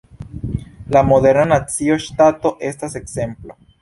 [0.95, 3.59] La moderna Nacio-ŝtato estas ekzemplo.